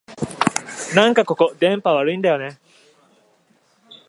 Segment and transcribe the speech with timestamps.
[0.95, 2.59] なんかここ、電波悪いんだよね
[3.91, 3.95] え